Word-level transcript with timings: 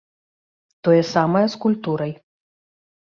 Тое 0.87 1.01
самае 1.15 1.43
з 1.55 1.59
культурай. 1.65 2.11